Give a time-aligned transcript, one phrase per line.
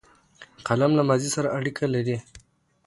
[0.67, 2.17] قلم له ماضي سره اړیکه لري